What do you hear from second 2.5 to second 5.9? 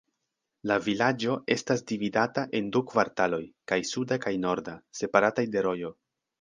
en du kvartaloj, kaj suda kaj norda, separataj de